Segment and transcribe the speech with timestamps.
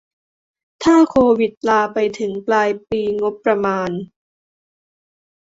[0.83, 3.89] ถ้าโควิดลาไปถึงปลายปีงบประมาณ